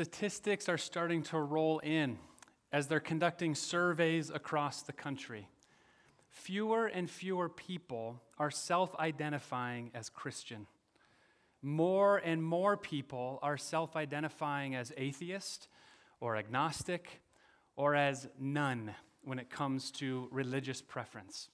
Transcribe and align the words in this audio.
statistics 0.00 0.66
are 0.66 0.78
starting 0.78 1.22
to 1.22 1.38
roll 1.38 1.78
in 1.80 2.16
as 2.72 2.86
they're 2.86 3.00
conducting 3.00 3.54
surveys 3.54 4.30
across 4.30 4.80
the 4.80 4.94
country. 4.94 5.46
Fewer 6.30 6.86
and 6.86 7.10
fewer 7.10 7.50
people 7.50 8.18
are 8.38 8.50
self 8.50 8.96
identifying 8.96 9.90
as 9.92 10.08
Christian. 10.08 10.66
More 11.60 12.16
and 12.16 12.42
more 12.42 12.78
people 12.78 13.40
are 13.42 13.58
self 13.58 13.94
identifying 13.94 14.74
as 14.74 14.90
atheist 14.96 15.68
or 16.18 16.34
agnostic 16.34 17.20
or 17.76 17.94
as 17.94 18.26
none 18.38 18.94
when 19.22 19.38
it 19.38 19.50
comes 19.50 19.90
to 19.90 20.28
religious 20.30 20.80
preference. 20.80 21.50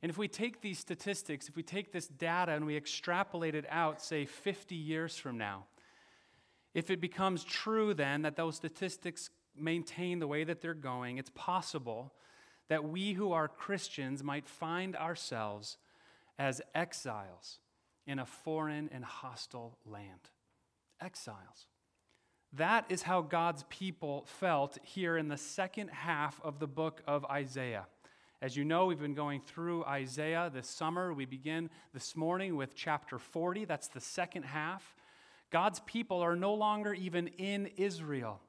And 0.00 0.08
if 0.08 0.16
we 0.16 0.28
take 0.28 0.62
these 0.62 0.78
statistics, 0.78 1.46
if 1.46 1.56
we 1.56 1.62
take 1.62 1.92
this 1.92 2.08
data 2.08 2.52
and 2.52 2.64
we 2.64 2.74
extrapolate 2.74 3.54
it 3.54 3.66
out, 3.68 4.00
say 4.00 4.24
50 4.24 4.74
years 4.74 5.18
from 5.18 5.36
now, 5.36 5.66
if 6.74 6.90
it 6.90 7.00
becomes 7.00 7.44
true 7.44 7.94
then 7.94 8.22
that 8.22 8.36
those 8.36 8.56
statistics 8.56 9.30
maintain 9.56 10.18
the 10.18 10.26
way 10.26 10.44
that 10.44 10.60
they're 10.60 10.74
going, 10.74 11.18
it's 11.18 11.30
possible 11.34 12.12
that 12.68 12.84
we 12.84 13.14
who 13.14 13.32
are 13.32 13.48
Christians 13.48 14.22
might 14.22 14.46
find 14.46 14.94
ourselves 14.94 15.76
as 16.38 16.62
exiles 16.74 17.58
in 18.06 18.18
a 18.18 18.24
foreign 18.24 18.88
and 18.92 19.04
hostile 19.04 19.76
land. 19.84 20.30
Exiles. 21.00 21.66
That 22.52 22.84
is 22.88 23.02
how 23.02 23.22
God's 23.22 23.64
people 23.68 24.24
felt 24.26 24.78
here 24.82 25.16
in 25.16 25.28
the 25.28 25.36
second 25.36 25.88
half 25.88 26.40
of 26.42 26.58
the 26.58 26.66
book 26.66 27.02
of 27.06 27.24
Isaiah. 27.26 27.86
As 28.42 28.56
you 28.56 28.64
know, 28.64 28.86
we've 28.86 29.00
been 29.00 29.14
going 29.14 29.40
through 29.40 29.84
Isaiah 29.84 30.50
this 30.52 30.66
summer. 30.66 31.12
We 31.12 31.26
begin 31.26 31.70
this 31.92 32.16
morning 32.16 32.56
with 32.56 32.74
chapter 32.74 33.18
40. 33.18 33.66
That's 33.66 33.88
the 33.88 34.00
second 34.00 34.44
half. 34.44 34.94
God's 35.50 35.80
people 35.80 36.20
are 36.20 36.36
no 36.36 36.54
longer 36.54 36.94
even 36.94 37.28
in 37.38 37.66
Israel, 37.76 38.40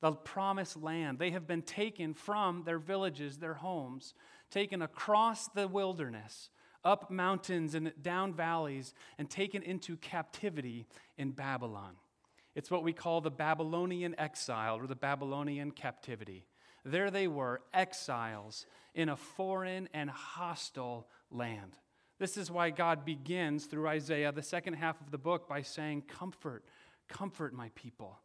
the 0.00 0.12
promised 0.12 0.76
land. 0.82 1.18
They 1.18 1.30
have 1.30 1.46
been 1.46 1.62
taken 1.62 2.14
from 2.14 2.62
their 2.64 2.78
villages, 2.78 3.36
their 3.36 3.54
homes, 3.54 4.14
taken 4.50 4.82
across 4.82 5.48
the 5.48 5.68
wilderness, 5.68 6.50
up 6.84 7.10
mountains 7.10 7.74
and 7.74 7.92
down 8.00 8.32
valleys, 8.32 8.94
and 9.18 9.28
taken 9.28 9.62
into 9.62 9.96
captivity 9.96 10.86
in 11.18 11.32
Babylon. 11.32 11.96
It's 12.54 12.70
what 12.70 12.82
we 12.82 12.94
call 12.94 13.20
the 13.20 13.30
Babylonian 13.30 14.14
exile 14.18 14.76
or 14.76 14.86
the 14.86 14.96
Babylonian 14.96 15.72
captivity. 15.72 16.46
There 16.84 17.10
they 17.10 17.28
were, 17.28 17.60
exiles 17.74 18.64
in 18.94 19.10
a 19.10 19.16
foreign 19.16 19.88
and 19.92 20.08
hostile 20.08 21.08
land. 21.30 21.72
This 22.18 22.36
is 22.36 22.50
why 22.50 22.70
God 22.70 23.04
begins 23.04 23.66
through 23.66 23.88
Isaiah, 23.88 24.32
the 24.32 24.42
second 24.42 24.74
half 24.74 25.00
of 25.00 25.10
the 25.10 25.18
book, 25.18 25.48
by 25.48 25.62
saying, 25.62 26.02
Comfort, 26.02 26.64
comfort 27.08 27.52
my 27.52 27.70
people. 27.74 28.18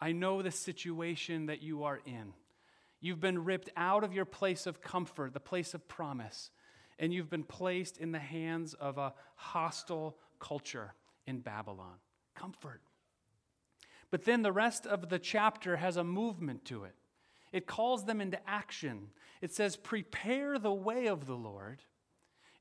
I 0.00 0.12
know 0.12 0.42
the 0.42 0.50
situation 0.50 1.46
that 1.46 1.62
you 1.62 1.84
are 1.84 2.00
in. 2.04 2.34
You've 3.00 3.20
been 3.20 3.44
ripped 3.44 3.70
out 3.76 4.04
of 4.04 4.12
your 4.12 4.24
place 4.24 4.66
of 4.66 4.80
comfort, 4.80 5.32
the 5.32 5.40
place 5.40 5.74
of 5.74 5.88
promise, 5.88 6.50
and 6.98 7.12
you've 7.12 7.30
been 7.30 7.44
placed 7.44 7.98
in 7.98 8.12
the 8.12 8.18
hands 8.18 8.74
of 8.74 8.98
a 8.98 9.14
hostile 9.34 10.18
culture 10.38 10.94
in 11.26 11.40
Babylon. 11.40 11.96
Comfort. 12.34 12.82
But 14.10 14.24
then 14.24 14.42
the 14.42 14.52
rest 14.52 14.86
of 14.86 15.08
the 15.08 15.18
chapter 15.18 15.76
has 15.76 15.96
a 15.96 16.04
movement 16.04 16.64
to 16.66 16.84
it. 16.84 16.94
It 17.50 17.66
calls 17.66 18.04
them 18.04 18.20
into 18.20 18.38
action. 18.48 19.08
It 19.40 19.52
says, 19.52 19.76
Prepare 19.76 20.58
the 20.58 20.72
way 20.72 21.06
of 21.06 21.26
the 21.26 21.34
Lord. 21.34 21.82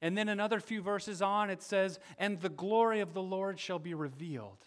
And 0.01 0.17
then 0.17 0.29
another 0.29 0.59
few 0.59 0.81
verses 0.81 1.21
on, 1.21 1.49
it 1.49 1.61
says, 1.61 1.99
And 2.17 2.39
the 2.39 2.49
glory 2.49 3.01
of 3.01 3.13
the 3.13 3.21
Lord 3.21 3.59
shall 3.59 3.79
be 3.79 3.93
revealed. 3.93 4.65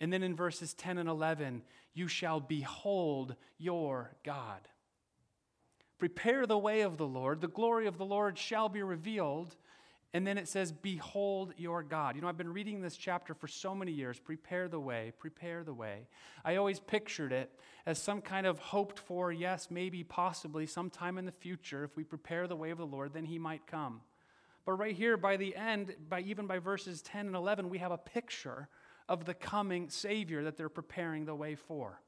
And 0.00 0.12
then 0.12 0.22
in 0.22 0.34
verses 0.34 0.74
10 0.74 0.98
and 0.98 1.08
11, 1.08 1.62
you 1.92 2.08
shall 2.08 2.40
behold 2.40 3.34
your 3.58 4.12
God. 4.24 4.68
Prepare 5.98 6.46
the 6.46 6.58
way 6.58 6.82
of 6.82 6.96
the 6.96 7.06
Lord. 7.06 7.40
The 7.40 7.48
glory 7.48 7.86
of 7.86 7.98
the 7.98 8.04
Lord 8.04 8.38
shall 8.38 8.68
be 8.68 8.82
revealed. 8.82 9.56
And 10.14 10.26
then 10.26 10.38
it 10.38 10.48
says, 10.48 10.72
Behold 10.72 11.52
your 11.58 11.82
God. 11.82 12.14
You 12.14 12.22
know, 12.22 12.28
I've 12.28 12.38
been 12.38 12.52
reading 12.52 12.80
this 12.80 12.96
chapter 12.96 13.34
for 13.34 13.48
so 13.48 13.74
many 13.74 13.92
years. 13.92 14.18
Prepare 14.18 14.68
the 14.68 14.80
way, 14.80 15.12
prepare 15.18 15.64
the 15.64 15.74
way. 15.74 16.06
I 16.44 16.56
always 16.56 16.80
pictured 16.80 17.32
it 17.32 17.52
as 17.84 18.00
some 18.00 18.22
kind 18.22 18.46
of 18.46 18.58
hoped 18.58 18.98
for, 18.98 19.32
yes, 19.32 19.68
maybe, 19.70 20.04
possibly, 20.04 20.66
sometime 20.66 21.18
in 21.18 21.26
the 21.26 21.32
future, 21.32 21.84
if 21.84 21.96
we 21.96 22.04
prepare 22.04 22.46
the 22.46 22.56
way 22.56 22.70
of 22.70 22.78
the 22.78 22.86
Lord, 22.86 23.12
then 23.12 23.24
he 23.24 23.38
might 23.38 23.66
come. 23.66 24.00
But 24.68 24.74
right 24.74 24.94
here, 24.94 25.16
by 25.16 25.38
the 25.38 25.56
end, 25.56 25.94
by 26.10 26.20
even 26.20 26.46
by 26.46 26.58
verses 26.58 27.00
10 27.00 27.28
and 27.28 27.34
11, 27.34 27.70
we 27.70 27.78
have 27.78 27.90
a 27.90 27.96
picture 27.96 28.68
of 29.08 29.24
the 29.24 29.32
coming 29.32 29.88
Savior 29.88 30.44
that 30.44 30.58
they're 30.58 30.68
preparing 30.68 31.24
the 31.24 31.34
way 31.34 31.54
for. 31.54 32.02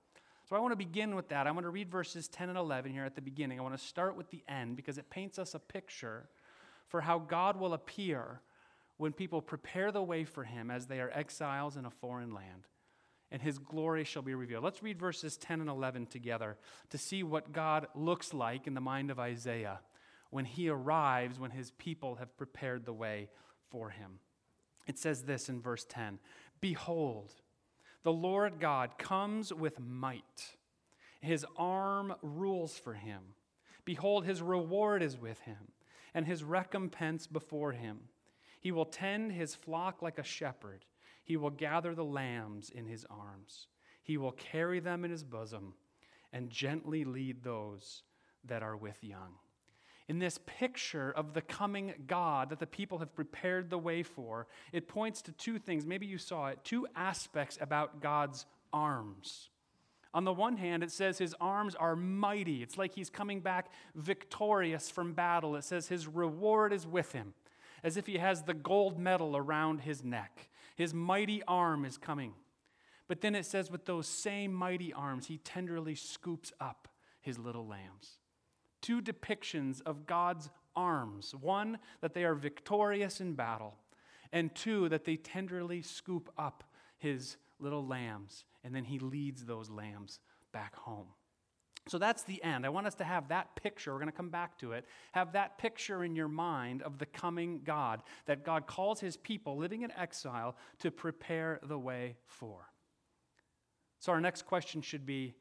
So 0.46 0.56
I 0.56 0.58
want 0.58 0.72
to 0.72 0.76
begin 0.76 1.14
with 1.14 1.30
that. 1.30 1.46
I 1.46 1.52
want 1.52 1.64
to 1.64 1.70
read 1.70 1.90
verses 1.90 2.28
10 2.28 2.50
and 2.50 2.58
11 2.58 2.92
here 2.92 3.06
at 3.06 3.14
the 3.14 3.22
beginning. 3.22 3.58
I 3.58 3.62
want 3.62 3.78
to 3.78 3.82
start 3.82 4.14
with 4.14 4.28
the 4.28 4.42
end 4.46 4.76
because 4.76 4.98
it 4.98 5.08
paints 5.08 5.38
us 5.38 5.54
a 5.54 5.58
picture 5.58 6.28
for 6.86 7.00
how 7.00 7.18
God 7.18 7.58
will 7.58 7.72
appear 7.72 8.42
when 8.98 9.14
people 9.14 9.40
prepare 9.40 9.90
the 9.90 10.02
way 10.02 10.24
for 10.24 10.44
him 10.44 10.70
as 10.70 10.86
they 10.86 11.00
are 11.00 11.10
exiles 11.14 11.78
in 11.78 11.86
a 11.86 11.90
foreign 11.90 12.34
land, 12.34 12.66
and 13.32 13.40
his 13.40 13.58
glory 13.58 14.04
shall 14.04 14.20
be 14.20 14.34
revealed. 14.34 14.64
Let's 14.64 14.82
read 14.82 14.98
verses 14.98 15.38
10 15.38 15.62
and 15.62 15.70
11 15.70 16.08
together 16.08 16.58
to 16.90 16.98
see 16.98 17.22
what 17.22 17.54
God 17.54 17.86
looks 17.94 18.34
like 18.34 18.66
in 18.66 18.74
the 18.74 18.82
mind 18.82 19.10
of 19.10 19.18
Isaiah 19.18 19.80
when 20.30 20.44
he 20.44 20.68
arrives, 20.68 21.38
when 21.38 21.50
his 21.50 21.72
people 21.72 22.16
have 22.16 22.36
prepared 22.36 22.84
the 22.84 22.92
way 22.92 23.28
for 23.68 23.90
him. 23.90 24.20
It 24.86 24.98
says 24.98 25.22
this 25.22 25.48
in 25.48 25.60
verse 25.60 25.84
10 25.88 26.18
Behold, 26.60 27.32
the 28.02 28.12
Lord 28.12 28.60
God 28.60 28.98
comes 28.98 29.52
with 29.52 29.78
might, 29.78 30.56
his 31.20 31.44
arm 31.56 32.14
rules 32.22 32.78
for 32.78 32.94
him. 32.94 33.20
Behold, 33.84 34.24
his 34.24 34.42
reward 34.42 35.02
is 35.02 35.18
with 35.18 35.40
him 35.40 35.72
and 36.14 36.26
his 36.26 36.44
recompense 36.44 37.26
before 37.26 37.72
him. 37.72 37.98
He 38.60 38.72
will 38.72 38.84
tend 38.84 39.32
his 39.32 39.54
flock 39.54 40.02
like 40.02 40.18
a 40.18 40.24
shepherd. 40.24 40.84
He 41.24 41.36
will 41.36 41.50
gather 41.50 41.94
the 41.94 42.04
lambs 42.04 42.70
in 42.70 42.86
his 42.86 43.06
arms. 43.08 43.68
He 44.02 44.16
will 44.16 44.32
carry 44.32 44.80
them 44.80 45.04
in 45.04 45.10
his 45.10 45.24
bosom 45.24 45.74
and 46.32 46.50
gently 46.50 47.04
lead 47.04 47.42
those 47.42 48.02
that 48.44 48.62
are 48.62 48.76
with 48.76 49.02
young. 49.02 49.34
In 50.10 50.18
this 50.18 50.40
picture 50.44 51.12
of 51.12 51.34
the 51.34 51.40
coming 51.40 51.94
God 52.08 52.50
that 52.50 52.58
the 52.58 52.66
people 52.66 52.98
have 52.98 53.14
prepared 53.14 53.70
the 53.70 53.78
way 53.78 54.02
for, 54.02 54.48
it 54.72 54.88
points 54.88 55.22
to 55.22 55.30
two 55.30 55.56
things. 55.56 55.86
Maybe 55.86 56.04
you 56.04 56.18
saw 56.18 56.48
it, 56.48 56.58
two 56.64 56.88
aspects 56.96 57.56
about 57.60 58.00
God's 58.02 58.44
arms. 58.72 59.50
On 60.12 60.24
the 60.24 60.32
one 60.32 60.56
hand, 60.56 60.82
it 60.82 60.90
says 60.90 61.18
his 61.18 61.36
arms 61.40 61.76
are 61.76 61.94
mighty. 61.94 62.60
It's 62.60 62.76
like 62.76 62.92
he's 62.92 63.08
coming 63.08 63.38
back 63.38 63.70
victorious 63.94 64.90
from 64.90 65.12
battle. 65.12 65.54
It 65.54 65.62
says 65.62 65.86
his 65.86 66.08
reward 66.08 66.72
is 66.72 66.88
with 66.88 67.12
him, 67.12 67.32
as 67.84 67.96
if 67.96 68.08
he 68.08 68.18
has 68.18 68.42
the 68.42 68.52
gold 68.52 68.98
medal 68.98 69.36
around 69.36 69.82
his 69.82 70.02
neck. 70.02 70.48
His 70.74 70.92
mighty 70.92 71.40
arm 71.46 71.84
is 71.84 71.96
coming. 71.96 72.34
But 73.06 73.20
then 73.20 73.36
it 73.36 73.46
says, 73.46 73.70
with 73.70 73.84
those 73.84 74.08
same 74.08 74.52
mighty 74.52 74.92
arms, 74.92 75.28
he 75.28 75.38
tenderly 75.38 75.94
scoops 75.94 76.52
up 76.60 76.88
his 77.20 77.38
little 77.38 77.68
lambs. 77.68 78.18
Two 78.80 79.00
depictions 79.00 79.80
of 79.84 80.06
God's 80.06 80.50
arms 80.76 81.34
one, 81.34 81.78
that 82.00 82.14
they 82.14 82.24
are 82.24 82.34
victorious 82.34 83.20
in 83.20 83.34
battle, 83.34 83.74
and 84.32 84.54
two, 84.54 84.88
that 84.88 85.04
they 85.04 85.16
tenderly 85.16 85.82
scoop 85.82 86.30
up 86.38 86.64
his 86.98 87.36
little 87.58 87.86
lambs 87.86 88.44
and 88.64 88.74
then 88.74 88.84
he 88.84 88.98
leads 88.98 89.44
those 89.44 89.70
lambs 89.70 90.20
back 90.52 90.74
home. 90.76 91.06
So 91.88 91.98
that's 91.98 92.22
the 92.24 92.42
end. 92.44 92.66
I 92.66 92.68
want 92.68 92.86
us 92.86 92.94
to 92.96 93.04
have 93.04 93.28
that 93.28 93.56
picture. 93.56 93.92
We're 93.92 94.00
going 94.00 94.10
to 94.10 94.16
come 94.16 94.28
back 94.28 94.58
to 94.58 94.72
it. 94.72 94.84
Have 95.12 95.32
that 95.32 95.58
picture 95.58 96.04
in 96.04 96.14
your 96.14 96.28
mind 96.28 96.82
of 96.82 96.98
the 96.98 97.06
coming 97.06 97.62
God 97.64 98.02
that 98.26 98.44
God 98.44 98.66
calls 98.66 99.00
his 99.00 99.16
people 99.16 99.56
living 99.56 99.82
in 99.82 99.90
exile 99.92 100.56
to 100.80 100.90
prepare 100.90 101.58
the 101.62 101.78
way 101.78 102.16
for. 102.26 102.68
So 103.98 104.12
our 104.12 104.20
next 104.20 104.42
question 104.42 104.82
should 104.82 105.06
be 105.06 105.34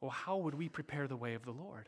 well, 0.00 0.10
how 0.10 0.38
would 0.38 0.54
we 0.54 0.68
prepare 0.68 1.06
the 1.06 1.16
way 1.16 1.34
of 1.34 1.44
the 1.44 1.50
Lord? 1.50 1.86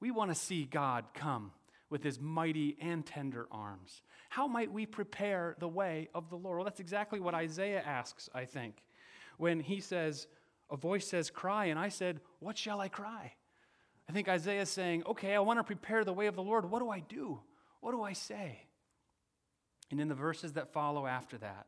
We 0.00 0.10
want 0.10 0.30
to 0.30 0.34
see 0.34 0.64
God 0.64 1.06
come 1.14 1.52
with 1.90 2.02
his 2.02 2.20
mighty 2.20 2.76
and 2.80 3.04
tender 3.04 3.46
arms. 3.50 4.02
How 4.28 4.46
might 4.46 4.70
we 4.70 4.86
prepare 4.86 5.56
the 5.58 5.68
way 5.68 6.08
of 6.14 6.28
the 6.30 6.36
Lord? 6.36 6.58
Well, 6.58 6.64
that's 6.64 6.80
exactly 6.80 7.18
what 7.18 7.34
Isaiah 7.34 7.82
asks, 7.82 8.28
I 8.34 8.44
think 8.44 8.82
when 9.38 9.60
he 9.60 9.80
says, 9.80 10.26
A 10.70 10.76
voice 10.76 11.06
says, 11.06 11.30
Cry, 11.30 11.66
and 11.66 11.78
I 11.78 11.88
said, 11.88 12.20
What 12.40 12.58
shall 12.58 12.80
I 12.80 12.88
cry? 12.88 13.32
I 14.08 14.12
think 14.12 14.28
Isaiah 14.28 14.62
is 14.62 14.68
saying, 14.68 15.04
Okay, 15.06 15.34
I 15.34 15.40
want 15.40 15.58
to 15.58 15.64
prepare 15.64 16.04
the 16.04 16.12
way 16.12 16.26
of 16.26 16.36
the 16.36 16.42
Lord. 16.42 16.70
What 16.70 16.80
do 16.80 16.90
I 16.90 17.00
do? 17.00 17.40
What 17.80 17.92
do 17.92 18.02
I 18.02 18.12
say? 18.12 18.66
And 19.90 20.00
in 20.00 20.08
the 20.08 20.14
verses 20.14 20.52
that 20.52 20.72
follow 20.72 21.06
after 21.06 21.38
that, 21.38 21.66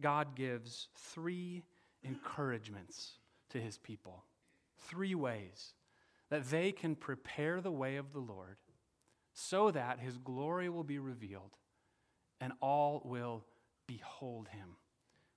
God 0.00 0.36
gives 0.36 0.88
three 0.94 1.64
encouragements 2.04 3.12
to 3.50 3.58
his 3.58 3.78
people. 3.78 4.24
Three 4.80 5.14
ways 5.14 5.72
that 6.30 6.50
they 6.50 6.72
can 6.72 6.94
prepare 6.94 7.60
the 7.60 7.70
way 7.70 7.96
of 7.96 8.12
the 8.12 8.18
Lord 8.20 8.56
so 9.32 9.70
that 9.70 10.00
his 10.00 10.18
glory 10.18 10.68
will 10.68 10.84
be 10.84 10.98
revealed 10.98 11.56
and 12.40 12.52
all 12.60 13.02
will 13.04 13.44
behold 13.86 14.48
him 14.48 14.76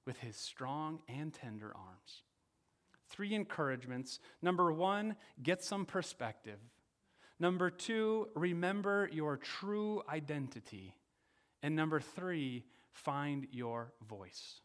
with 0.06 0.18
his 0.18 0.36
strong 0.36 1.00
and 1.08 1.34
tender 1.34 1.72
arms. 1.76 2.24
three 3.10 3.34
encouragements. 3.36 4.20
Number 4.42 4.72
one, 4.72 5.16
get 5.44 5.64
some 5.64 5.86
perspective. 5.86 6.60
Number 7.40 7.70
two, 7.70 8.30
remember 8.36 9.10
your 9.12 9.38
true 9.38 10.02
identity. 10.08 10.96
And 11.62 11.76
number 11.76 12.00
three, 12.00 12.64
find 12.94 13.48
your 13.52 13.94
voice. 14.08 14.62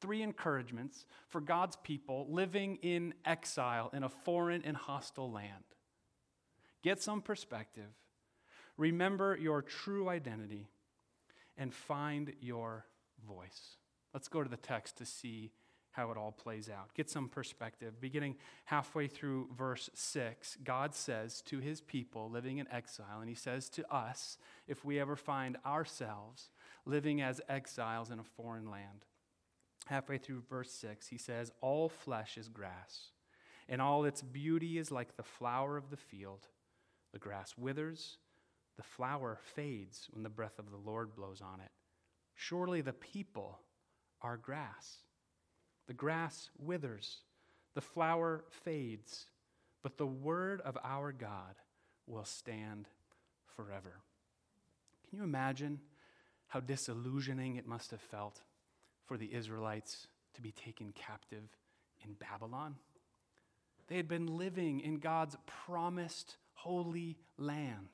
Three 0.00 0.22
encouragements 0.22 1.04
for 1.28 1.40
God's 1.40 1.76
people 1.76 2.26
living 2.30 2.78
in 2.82 3.14
exile 3.24 3.90
in 3.92 4.02
a 4.02 4.08
foreign 4.08 4.62
and 4.64 4.76
hostile 4.76 5.30
land. 5.30 5.64
Get 6.82 7.02
some 7.02 7.20
perspective, 7.20 7.90
remember 8.78 9.36
your 9.36 9.60
true 9.60 10.08
identity, 10.08 10.68
and 11.56 11.74
find 11.74 12.32
your 12.40 12.86
voice. 13.26 13.76
Let's 14.14 14.28
go 14.28 14.42
to 14.42 14.48
the 14.48 14.56
text 14.56 14.96
to 14.96 15.04
see 15.04 15.52
how 15.92 16.10
it 16.10 16.16
all 16.16 16.32
plays 16.32 16.70
out. 16.70 16.94
Get 16.94 17.10
some 17.10 17.28
perspective. 17.28 18.00
Beginning 18.00 18.36
halfway 18.64 19.08
through 19.08 19.48
verse 19.56 19.90
6, 19.92 20.58
God 20.64 20.94
says 20.94 21.42
to 21.42 21.58
his 21.58 21.80
people 21.80 22.30
living 22.30 22.58
in 22.58 22.68
exile, 22.72 23.20
and 23.20 23.28
he 23.28 23.34
says 23.34 23.68
to 23.70 23.94
us, 23.94 24.38
if 24.68 24.84
we 24.84 25.00
ever 25.00 25.16
find 25.16 25.56
ourselves 25.66 26.50
living 26.86 27.20
as 27.20 27.40
exiles 27.48 28.10
in 28.10 28.18
a 28.18 28.24
foreign 28.24 28.70
land. 28.70 29.04
Halfway 29.86 30.18
through 30.18 30.42
verse 30.48 30.72
6, 30.72 31.08
he 31.08 31.18
says, 31.18 31.50
All 31.60 31.88
flesh 31.88 32.38
is 32.38 32.48
grass, 32.48 33.10
and 33.68 33.82
all 33.82 34.04
its 34.04 34.22
beauty 34.22 34.78
is 34.78 34.90
like 34.90 35.16
the 35.16 35.22
flower 35.22 35.76
of 35.76 35.90
the 35.90 35.96
field. 35.96 36.46
The 37.12 37.18
grass 37.18 37.54
withers, 37.58 38.18
the 38.76 38.82
flower 38.82 39.38
fades 39.54 40.08
when 40.10 40.22
the 40.22 40.28
breath 40.28 40.58
of 40.58 40.70
the 40.70 40.76
Lord 40.76 41.14
blows 41.16 41.40
on 41.40 41.60
it. 41.60 41.70
Surely 42.34 42.80
the 42.80 42.92
people 42.92 43.60
are 44.22 44.36
grass. 44.36 44.98
The 45.86 45.94
grass 45.94 46.50
withers, 46.58 47.22
the 47.74 47.80
flower 47.80 48.44
fades, 48.48 49.26
but 49.82 49.98
the 49.98 50.06
word 50.06 50.60
of 50.60 50.78
our 50.84 51.12
God 51.12 51.56
will 52.06 52.24
stand 52.24 52.86
forever. 53.56 54.00
Can 55.08 55.18
you 55.18 55.24
imagine 55.24 55.80
how 56.48 56.60
disillusioning 56.60 57.56
it 57.56 57.66
must 57.66 57.90
have 57.90 58.00
felt 58.00 58.40
for 59.10 59.16
the 59.16 59.34
Israelites 59.34 60.06
to 60.34 60.40
be 60.40 60.52
taken 60.52 60.92
captive 60.92 61.42
in 62.04 62.12
Babylon? 62.12 62.76
They 63.88 63.96
had 63.96 64.06
been 64.06 64.38
living 64.38 64.78
in 64.78 65.00
God's 65.00 65.36
promised 65.66 66.36
holy 66.52 67.18
land. 67.36 67.88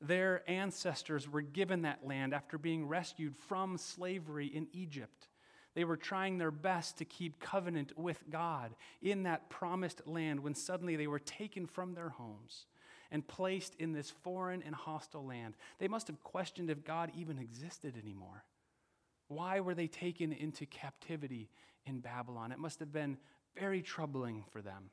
Their 0.00 0.42
ancestors 0.50 1.30
were 1.30 1.40
given 1.40 1.82
that 1.82 2.04
land 2.04 2.34
after 2.34 2.58
being 2.58 2.88
rescued 2.88 3.36
from 3.36 3.78
slavery 3.78 4.48
in 4.48 4.66
Egypt. 4.72 5.28
They 5.76 5.84
were 5.84 5.96
trying 5.96 6.38
their 6.38 6.50
best 6.50 6.98
to 6.98 7.04
keep 7.04 7.38
covenant 7.38 7.96
with 7.96 8.18
God 8.28 8.74
in 9.00 9.22
that 9.22 9.50
promised 9.50 10.04
land 10.04 10.40
when 10.40 10.56
suddenly 10.56 10.96
they 10.96 11.06
were 11.06 11.20
taken 11.20 11.68
from 11.68 11.94
their 11.94 12.08
homes 12.08 12.66
and 13.12 13.24
placed 13.28 13.76
in 13.76 13.92
this 13.92 14.10
foreign 14.10 14.64
and 14.64 14.74
hostile 14.74 15.24
land. 15.24 15.54
They 15.78 15.86
must 15.86 16.08
have 16.08 16.24
questioned 16.24 16.70
if 16.70 16.84
God 16.84 17.12
even 17.16 17.38
existed 17.38 17.94
anymore. 17.96 18.42
Why 19.34 19.60
were 19.60 19.74
they 19.74 19.86
taken 19.86 20.32
into 20.32 20.66
captivity 20.66 21.50
in 21.86 22.00
Babylon? 22.00 22.52
It 22.52 22.58
must 22.58 22.80
have 22.80 22.92
been 22.92 23.18
very 23.58 23.82
troubling 23.82 24.44
for 24.52 24.62
them. 24.62 24.90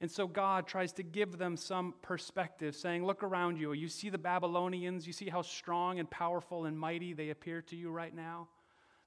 And 0.00 0.10
so 0.10 0.26
God 0.26 0.66
tries 0.66 0.92
to 0.94 1.02
give 1.02 1.38
them 1.38 1.56
some 1.56 1.94
perspective, 2.02 2.76
saying, 2.76 3.06
Look 3.06 3.22
around 3.22 3.58
you. 3.58 3.72
You 3.72 3.88
see 3.88 4.10
the 4.10 4.18
Babylonians. 4.18 5.06
You 5.06 5.12
see 5.12 5.30
how 5.30 5.42
strong 5.42 5.98
and 5.98 6.10
powerful 6.10 6.66
and 6.66 6.78
mighty 6.78 7.14
they 7.14 7.30
appear 7.30 7.62
to 7.62 7.76
you 7.76 7.90
right 7.90 8.14
now? 8.14 8.48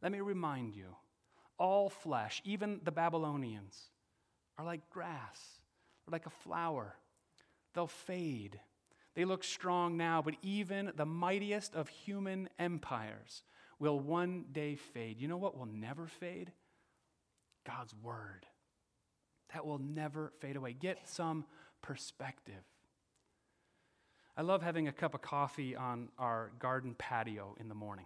Let 0.01 0.11
me 0.11 0.21
remind 0.21 0.75
you 0.75 0.95
all 1.59 1.89
flesh, 1.89 2.41
even 2.45 2.79
the 2.83 2.91
Babylonians, 2.91 3.89
are 4.57 4.65
like 4.65 4.89
grass, 4.89 5.59
or 6.07 6.11
like 6.11 6.25
a 6.25 6.31
flower. 6.31 6.95
They'll 7.73 7.87
fade. 7.87 8.59
They 9.13 9.25
look 9.25 9.43
strong 9.43 9.97
now, 9.97 10.21
but 10.21 10.35
even 10.41 10.91
the 10.95 11.05
mightiest 11.05 11.75
of 11.75 11.89
human 11.89 12.49
empires 12.57 13.43
will 13.79 13.99
one 13.99 14.45
day 14.51 14.75
fade. 14.75 15.19
You 15.19 15.27
know 15.27 15.37
what 15.37 15.57
will 15.57 15.65
never 15.65 16.07
fade? 16.07 16.51
God's 17.65 17.93
word. 18.03 18.45
That 19.53 19.65
will 19.65 19.79
never 19.79 20.31
fade 20.39 20.55
away. 20.55 20.73
Get 20.73 21.07
some 21.07 21.45
perspective. 21.81 22.63
I 24.37 24.41
love 24.41 24.61
having 24.61 24.87
a 24.87 24.91
cup 24.91 25.13
of 25.13 25.21
coffee 25.21 25.75
on 25.75 26.09
our 26.17 26.51
garden 26.59 26.95
patio 26.97 27.55
in 27.59 27.67
the 27.67 27.75
morning. 27.75 28.05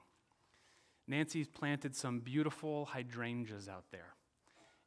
Nancy's 1.07 1.47
planted 1.47 1.95
some 1.95 2.19
beautiful 2.19 2.85
hydrangeas 2.85 3.67
out 3.67 3.85
there. 3.91 4.15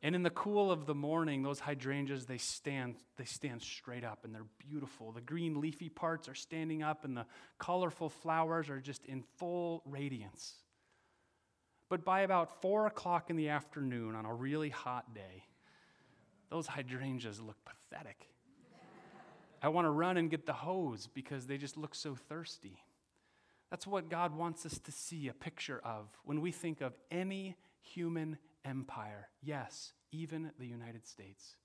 And 0.02 0.14
in 0.14 0.22
the 0.22 0.30
cool 0.30 0.70
of 0.70 0.86
the 0.86 0.94
morning, 0.94 1.42
those 1.42 1.60
hydrangeas, 1.60 2.26
they 2.26 2.38
stand, 2.38 2.96
they 3.16 3.24
stand 3.24 3.62
straight 3.62 4.04
up 4.04 4.24
and 4.24 4.34
they're 4.34 4.46
beautiful. 4.58 5.12
The 5.12 5.20
green 5.20 5.60
leafy 5.60 5.88
parts 5.88 6.28
are 6.28 6.34
standing 6.34 6.82
up 6.82 7.04
and 7.04 7.16
the 7.16 7.26
colorful 7.58 8.08
flowers 8.08 8.68
are 8.68 8.80
just 8.80 9.04
in 9.06 9.22
full 9.36 9.82
radiance. 9.86 10.54
But 11.88 12.04
by 12.04 12.20
about 12.20 12.60
four 12.60 12.86
o'clock 12.86 13.30
in 13.30 13.36
the 13.36 13.48
afternoon 13.48 14.14
on 14.14 14.24
a 14.24 14.34
really 14.34 14.70
hot 14.70 15.14
day, 15.14 15.44
those 16.50 16.66
hydrangeas 16.66 17.40
look 17.40 17.56
pathetic. 17.64 18.28
I 19.62 19.68
want 19.68 19.86
to 19.86 19.90
run 19.90 20.16
and 20.16 20.30
get 20.30 20.46
the 20.46 20.52
hose 20.52 21.08
because 21.12 21.46
they 21.46 21.58
just 21.58 21.76
look 21.76 21.94
so 21.94 22.14
thirsty. 22.14 22.82
That's 23.70 23.86
what 23.86 24.08
God 24.08 24.36
wants 24.36 24.64
us 24.64 24.78
to 24.78 24.92
see 24.92 25.28
a 25.28 25.32
picture 25.32 25.80
of 25.84 26.08
when 26.24 26.40
we 26.40 26.52
think 26.52 26.80
of 26.80 26.92
any 27.10 27.56
human 27.80 28.38
empire. 28.64 29.28
Yes, 29.42 29.92
even 30.12 30.50
the 30.58 30.66
United 30.66 31.06
States. 31.06 31.56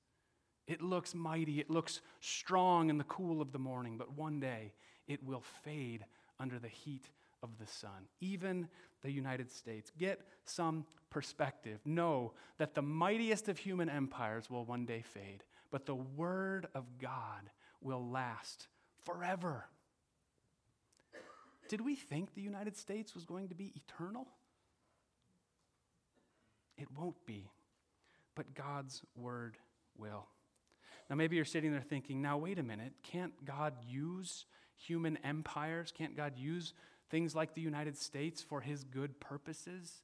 It 0.68 0.82
looks 0.82 1.14
mighty, 1.14 1.60
it 1.60 1.70
looks 1.70 2.02
strong 2.20 2.90
in 2.90 2.98
the 2.98 3.04
cool 3.04 3.42
of 3.42 3.52
the 3.52 3.60
morning, 3.60 3.98
but 3.98 4.18
one 4.18 4.40
day 4.40 4.74
it 5.08 5.24
will 5.24 5.44
fade 5.64 6.06
under 6.40 6.60
the 6.60 6.68
heat 6.68 7.10
of 7.44 7.58
the 7.60 7.68
sun. 7.68 8.08
Even 8.20 8.68
the 9.02 9.12
United 9.12 9.52
States. 9.52 9.92
Get 9.98 10.22
some 10.46 10.86
perspective. 11.10 11.80
Know 11.86 12.34
that 12.58 12.76
the 12.76 12.82
mightiest 12.82 13.50
of 13.50 13.58
human 13.58 13.90
empires 13.90 14.50
will 14.50 14.66
one 14.66 14.86
day 14.86 15.02
fade, 15.02 15.44
but 15.72 15.86
the 15.86 15.96
Word 15.96 16.68
of 16.74 16.86
God 17.00 17.50
will 17.82 18.08
last 18.08 18.68
forever. 19.04 19.66
Did 21.68 21.82
we 21.82 21.96
think 21.96 22.34
the 22.34 22.42
United 22.42 22.76
States 22.76 23.16
was 23.16 23.24
going 23.24 23.48
to 23.50 23.56
be 23.56 23.74
eternal? 23.76 24.28
It 26.78 26.88
won't 26.98 27.26
be, 27.26 27.50
but 28.36 28.54
God's 28.56 29.04
word 29.16 29.58
will. 29.98 30.28
Now, 31.10 31.16
maybe 31.16 31.36
you're 31.36 31.46
sitting 31.46 31.72
there 31.72 31.82
thinking, 31.82 32.22
now, 32.22 32.38
wait 32.38 32.60
a 32.60 32.64
minute, 32.64 32.94
can't 33.04 33.46
God 33.46 33.74
use 33.88 34.46
human 34.76 35.18
empires? 35.24 35.94
Can't 35.96 36.18
God 36.18 36.34
use 36.38 36.74
things 37.12 37.36
like 37.36 37.54
the 37.54 37.62
United 37.62 37.98
States 37.98 38.42
for 38.42 38.62
his 38.62 38.84
good 38.84 39.20
purposes? 39.20 40.02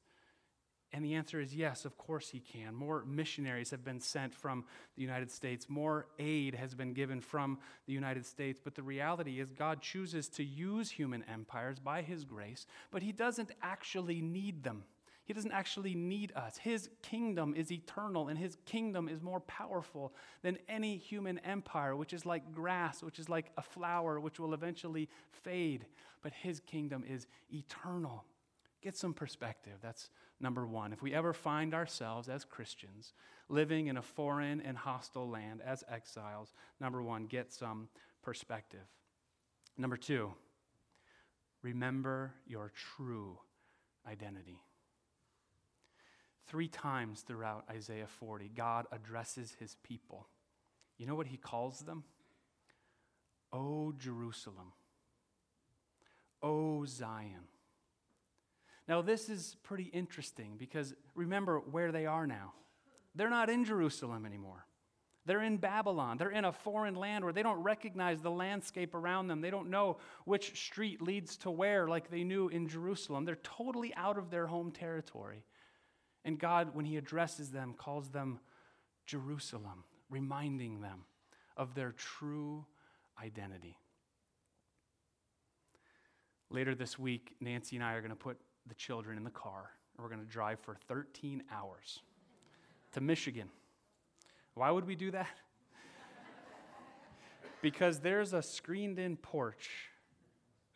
And 0.92 1.04
the 1.04 1.14
answer 1.14 1.38
is 1.38 1.54
yes, 1.54 1.84
of 1.84 1.98
course 1.98 2.30
he 2.30 2.40
can. 2.40 2.74
More 2.74 3.04
missionaries 3.04 3.70
have 3.72 3.84
been 3.84 4.00
sent 4.00 4.34
from 4.34 4.64
the 4.96 5.02
United 5.02 5.30
States. 5.30 5.68
More 5.68 6.06
aid 6.18 6.54
has 6.54 6.74
been 6.74 6.94
given 6.94 7.20
from 7.20 7.58
the 7.86 7.92
United 7.92 8.24
States. 8.24 8.58
But 8.62 8.74
the 8.74 8.82
reality 8.82 9.38
is, 9.38 9.50
God 9.50 9.82
chooses 9.82 10.28
to 10.30 10.44
use 10.44 10.90
human 10.90 11.24
empires 11.30 11.78
by 11.78 12.00
his 12.00 12.24
grace, 12.24 12.66
but 12.90 13.02
he 13.02 13.12
doesn't 13.12 13.52
actually 13.62 14.22
need 14.22 14.62
them. 14.62 14.84
He 15.28 15.34
doesn't 15.34 15.52
actually 15.52 15.94
need 15.94 16.32
us. 16.34 16.56
His 16.56 16.88
kingdom 17.02 17.52
is 17.54 17.70
eternal, 17.70 18.28
and 18.28 18.38
his 18.38 18.56
kingdom 18.64 19.10
is 19.10 19.20
more 19.20 19.40
powerful 19.40 20.14
than 20.40 20.56
any 20.70 20.96
human 20.96 21.38
empire, 21.40 21.94
which 21.94 22.14
is 22.14 22.24
like 22.24 22.50
grass, 22.50 23.02
which 23.02 23.18
is 23.18 23.28
like 23.28 23.50
a 23.58 23.62
flower, 23.62 24.18
which 24.20 24.40
will 24.40 24.54
eventually 24.54 25.06
fade. 25.30 25.84
But 26.22 26.32
his 26.32 26.60
kingdom 26.60 27.04
is 27.06 27.26
eternal. 27.52 28.24
Get 28.80 28.96
some 28.96 29.12
perspective. 29.12 29.74
That's 29.82 30.08
number 30.40 30.66
one. 30.66 30.94
If 30.94 31.02
we 31.02 31.12
ever 31.12 31.34
find 31.34 31.74
ourselves 31.74 32.30
as 32.30 32.46
Christians 32.46 33.12
living 33.50 33.88
in 33.88 33.98
a 33.98 34.02
foreign 34.02 34.62
and 34.62 34.78
hostile 34.78 35.28
land 35.28 35.60
as 35.62 35.84
exiles, 35.90 36.54
number 36.80 37.02
one, 37.02 37.26
get 37.26 37.52
some 37.52 37.90
perspective. 38.22 38.88
Number 39.76 39.98
two, 39.98 40.32
remember 41.60 42.32
your 42.46 42.72
true 42.74 43.38
identity. 44.06 44.62
Three 46.48 46.68
times 46.68 47.20
throughout 47.20 47.64
Isaiah 47.70 48.06
40, 48.06 48.50
God 48.54 48.86
addresses 48.90 49.56
his 49.60 49.76
people. 49.82 50.26
You 50.96 51.06
know 51.06 51.14
what 51.14 51.26
he 51.26 51.36
calls 51.36 51.80
them? 51.80 52.04
O 53.52 53.92
Jerusalem, 53.98 54.72
O 56.42 56.84
Zion. 56.84 57.48
Now, 58.86 59.02
this 59.02 59.28
is 59.28 59.56
pretty 59.62 59.84
interesting 59.84 60.56
because 60.58 60.94
remember 61.14 61.58
where 61.58 61.92
they 61.92 62.06
are 62.06 62.26
now. 62.26 62.54
They're 63.14 63.30
not 63.30 63.50
in 63.50 63.64
Jerusalem 63.64 64.24
anymore. 64.24 64.64
They're 65.26 65.42
in 65.42 65.58
Babylon. 65.58 66.16
They're 66.16 66.30
in 66.30 66.46
a 66.46 66.52
foreign 66.52 66.94
land 66.94 67.22
where 67.22 67.34
they 67.34 67.42
don't 67.42 67.62
recognize 67.62 68.22
the 68.22 68.30
landscape 68.30 68.94
around 68.94 69.28
them. 69.28 69.42
They 69.42 69.50
don't 69.50 69.68
know 69.68 69.98
which 70.24 70.58
street 70.58 71.02
leads 71.02 71.36
to 71.38 71.50
where, 71.50 71.86
like 71.86 72.10
they 72.10 72.24
knew 72.24 72.48
in 72.48 72.66
Jerusalem. 72.66 73.26
They're 73.26 73.36
totally 73.36 73.94
out 73.94 74.16
of 74.16 74.30
their 74.30 74.46
home 74.46 74.70
territory. 74.70 75.44
And 76.24 76.38
God, 76.38 76.74
when 76.74 76.84
He 76.84 76.96
addresses 76.96 77.50
them, 77.50 77.74
calls 77.76 78.08
them 78.08 78.40
Jerusalem, 79.06 79.84
reminding 80.10 80.80
them 80.80 81.04
of 81.56 81.74
their 81.74 81.92
true 81.92 82.64
identity. 83.22 83.78
Later 86.50 86.74
this 86.74 86.98
week, 86.98 87.34
Nancy 87.40 87.76
and 87.76 87.84
I 87.84 87.94
are 87.94 88.00
going 88.00 88.10
to 88.10 88.16
put 88.16 88.38
the 88.66 88.74
children 88.74 89.16
in 89.16 89.24
the 89.24 89.30
car, 89.30 89.70
and 89.96 90.02
we're 90.02 90.10
going 90.10 90.24
to 90.24 90.30
drive 90.30 90.60
for 90.60 90.76
13 90.88 91.42
hours 91.52 92.00
to 92.92 93.00
Michigan. 93.00 93.48
Why 94.54 94.70
would 94.70 94.86
we 94.86 94.96
do 94.96 95.10
that? 95.10 95.28
because 97.62 98.00
there's 98.00 98.32
a 98.32 98.42
screened 98.42 98.98
in 98.98 99.16
porch 99.16 99.68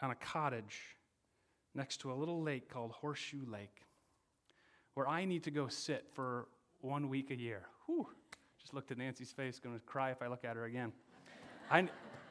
on 0.01 0.11
a 0.11 0.15
cottage 0.15 0.97
next 1.75 1.99
to 1.99 2.13
a 2.13 2.15
little 2.15 2.43
lake 2.43 2.69
called 2.69 2.93
Horseshoe 2.93 3.45
Lake 3.47 3.83
where 4.95 5.09
I 5.09 5.25
need 5.25 5.45
to 5.45 5.51
go 5.51 5.69
sit 5.69 6.07
for 6.13 6.49
one 6.81 7.09
week 7.09 7.31
a 7.31 7.37
year. 7.37 7.63
Whew. 7.87 8.07
Just 8.61 8.75
looked 8.75 8.91
at 8.91 8.99
Nancy's 8.99 9.33
face, 9.33 9.59
to 9.59 9.69
cry 9.87 10.11
if 10.11 10.23
I 10.23 10.29
look 10.29 10.45
at 10.45 10.57
her 10.57 10.65
again. 10.65 10.93
I, 11.71 11.89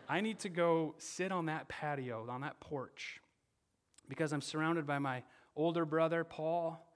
I 0.08 0.22
need 0.22 0.40
to 0.40 0.50
go 0.50 0.96
sit 0.98 1.32
on 1.32 1.48
that 1.48 1.68
patio, 1.68 2.26
on 2.30 2.42
that 2.42 2.60
porch, 2.60 3.22
because 4.08 4.32
I'm 4.32 4.42
surrounded 4.42 4.86
by 4.86 5.00
my 5.00 5.24
older 5.56 5.86
brother, 5.86 6.24
Paul, 6.24 6.88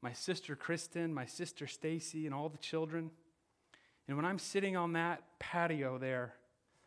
my 0.00 0.12
sister, 0.12 0.56
Kristen, 0.56 1.14
my 1.14 1.26
sister, 1.26 1.66
Stacy, 1.66 2.26
and 2.26 2.34
all 2.34 2.48
the 2.48 2.58
children. 2.58 3.10
And 4.08 4.16
when 4.16 4.26
I'm 4.26 4.38
sitting 4.38 4.76
on 4.76 4.94
that 4.94 5.22
patio 5.38 5.98
there, 5.98 6.34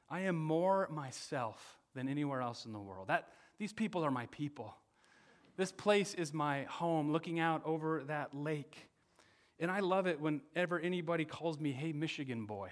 I 0.10 0.22
am 0.22 0.36
more 0.36 0.90
myself 0.92 1.78
than 1.96 2.10
anywhere 2.10 2.42
else 2.42 2.66
in 2.66 2.74
the 2.74 2.80
world. 2.80 3.08
That, 3.08 3.30
these 3.58 3.72
people 3.72 4.04
are 4.04 4.12
my 4.12 4.26
people. 4.28 4.76
This 5.58 5.72
place 5.72 6.14
is 6.14 6.34
my 6.34 6.64
home, 6.64 7.12
looking 7.12 7.40
out 7.40 7.62
over 7.66 8.04
that 8.08 8.34
lake. 8.34 8.90
And 9.60 9.72
I 9.72 9.80
love 9.80 10.06
it 10.08 10.20
whenever 10.20 10.80
anybody 10.80 11.24
calls 11.24 11.60
me, 11.60 11.72
hey, 11.72 11.94
Michigan 11.94 12.46
boy. 12.46 12.72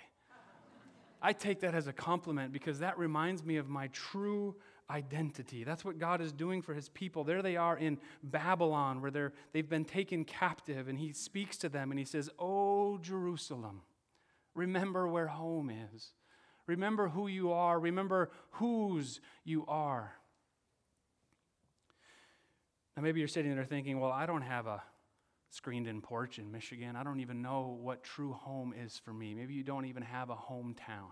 I 1.22 1.32
take 1.32 1.62
that 1.62 1.74
as 1.74 1.88
a 1.88 1.94
compliment 1.94 2.52
because 2.52 2.80
that 2.80 2.98
reminds 2.98 3.46
me 3.46 3.56
of 3.56 3.70
my 3.70 3.88
true 3.88 4.56
identity. 4.90 5.64
That's 5.64 5.86
what 5.86 5.98
God 5.98 6.20
is 6.20 6.34
doing 6.34 6.62
for 6.62 6.74
his 6.74 6.90
people. 6.90 7.24
There 7.24 7.42
they 7.42 7.56
are 7.56 7.78
in 7.78 7.98
Babylon 8.22 9.02
where 9.02 9.12
they're, 9.12 9.34
they've 9.54 9.68
been 9.68 9.86
taken 9.86 10.26
captive, 10.26 10.90
and 10.90 11.00
he 11.00 11.14
speaks 11.14 11.58
to 11.60 11.70
them 11.70 11.92
and 11.92 12.00
he 12.00 12.06
says, 12.06 12.30
Oh, 12.38 12.98
Jerusalem, 12.98 13.84
remember 14.54 15.08
where 15.08 15.28
home 15.28 15.72
is. 15.94 16.12
Remember 16.68 17.08
who 17.08 17.28
you 17.28 17.54
are. 17.54 17.80
Remember 17.80 18.30
whose 18.52 19.22
you 19.46 19.66
are. 19.68 20.14
Now, 22.96 23.04
maybe 23.04 23.20
you're 23.20 23.28
sitting 23.28 23.56
there 23.56 23.66
thinking, 23.66 24.00
well, 24.00 24.12
I 24.12 24.26
don't 24.26 24.44
have 24.44 24.68
a 24.68 24.84
screened 25.50 25.88
in 25.88 26.02
porch 26.02 26.40
in 26.40 26.52
Michigan. 26.52 26.96
I 26.96 27.04
don't 27.04 27.20
even 27.20 27.42
know 27.42 27.78
what 27.82 28.04
true 28.04 28.34
home 28.34 28.74
is 28.74 29.00
for 29.04 29.14
me. 29.14 29.34
Maybe 29.36 29.54
you 29.54 29.64
don't 29.64 29.86
even 29.86 30.04
have 30.04 30.30
a 30.30 30.36
hometown. 30.36 31.12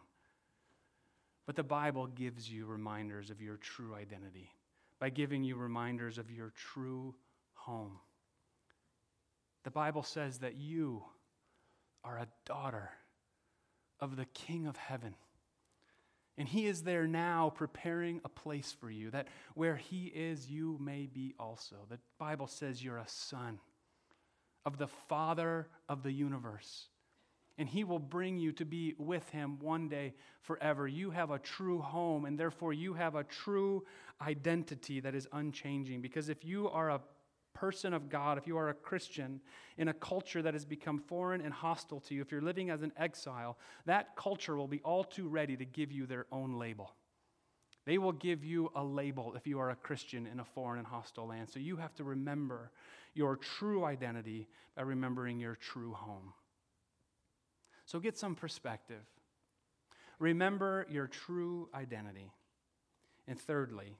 But 1.46 1.56
the 1.56 1.64
Bible 1.64 2.08
gives 2.08 2.50
you 2.52 2.66
reminders 2.66 3.30
of 3.30 3.42
your 3.42 3.58
true 3.58 3.94
identity 3.94 4.52
by 5.00 5.10
giving 5.10 5.44
you 5.44 5.56
reminders 5.56 6.18
of 6.18 6.32
your 6.32 6.54
true 6.56 7.16
home. 7.54 8.00
The 9.64 9.72
Bible 9.72 10.04
says 10.04 10.40
that 10.40 10.56
you 10.56 11.04
are 12.04 12.18
a 12.18 12.28
daughter 12.46 12.90
of 14.00 14.16
the 14.16 14.26
King 14.26 14.66
of 14.66 14.78
heaven. 14.78 15.16
And 16.42 16.50
he 16.50 16.66
is 16.66 16.82
there 16.82 17.06
now 17.06 17.54
preparing 17.56 18.20
a 18.26 18.30
place 18.30 18.76
for 18.80 18.90
you, 18.90 19.12
that 19.12 19.28
where 19.54 19.76
he 19.76 20.08
is, 20.08 20.50
you 20.50 20.76
may 20.82 21.06
be 21.06 21.36
also. 21.40 21.76
The 21.88 22.00
Bible 22.18 22.48
says 22.48 22.84
you're 22.84 22.98
a 22.98 23.08
son 23.08 23.60
of 24.66 24.80
the 24.80 24.88
Father 24.88 25.68
of 25.88 26.02
the 26.02 26.12
universe. 26.12 26.88
And 27.60 27.70
he 27.70 27.84
will 27.84 28.00
bring 28.00 28.40
you 28.40 28.54
to 28.54 28.66
be 28.66 28.96
with 28.98 29.30
him 29.30 29.60
one 29.60 29.88
day 29.88 30.16
forever. 30.42 30.88
You 30.88 31.12
have 31.12 31.30
a 31.30 31.38
true 31.38 31.80
home, 31.80 32.26
and 32.26 32.40
therefore 32.40 32.74
you 32.74 32.96
have 32.96 33.14
a 33.14 33.24
true 33.24 33.86
identity 34.20 35.00
that 35.00 35.14
is 35.14 35.28
unchanging. 35.34 36.02
Because 36.02 36.28
if 36.28 36.44
you 36.44 36.70
are 36.70 36.90
a 36.90 37.02
person 37.62 37.94
of 37.94 38.10
God, 38.10 38.40
if 38.40 38.48
you 38.48 38.58
are 38.58 38.70
a 38.70 38.74
Christian 38.74 39.40
in 39.78 39.88
a 39.88 39.94
culture 39.94 40.42
that 40.42 40.56
has 40.56 40.66
become 40.66 40.98
foreign 40.98 41.42
and 41.42 41.54
hostile 41.54 42.00
to 42.00 42.16
you, 42.16 42.22
if 42.22 42.32
you're 42.32 42.42
living 42.42 42.72
as 42.72 42.82
an 42.82 42.92
exile, 42.98 43.56
that 43.86 44.16
culture 44.16 44.58
will 44.58 44.68
be 44.68 44.82
all 44.82 45.04
too 45.04 45.28
ready 45.28 45.56
to 45.56 45.64
give 45.64 45.92
you 45.92 46.08
their 46.08 46.26
own 46.32 46.58
label. 46.58 46.92
They 47.86 48.00
will 48.00 48.14
give 48.14 48.44
you 48.44 48.72
a 48.76 48.84
label 48.84 49.36
if 49.36 49.46
you 49.46 49.60
are 49.60 49.70
a 49.70 49.76
Christian 49.76 50.26
in 50.26 50.40
a 50.40 50.44
foreign 50.44 50.80
and 50.80 50.88
hostile 50.88 51.28
land. 51.28 51.50
So 51.50 51.60
you 51.60 51.76
have 51.76 51.94
to 51.96 52.04
remember 52.04 52.72
your 53.14 53.36
true 53.36 53.86
identity 53.86 54.48
by 54.76 54.82
remembering 54.82 55.40
your 55.40 55.56
true 55.56 55.94
home. 55.94 56.34
So 57.86 58.00
get 58.00 58.18
some 58.18 58.34
perspective. 58.34 59.06
Remember 60.18 60.88
your 60.90 61.06
true 61.06 61.70
identity. 61.76 62.32
And 63.28 63.40
thirdly, 63.40 64.00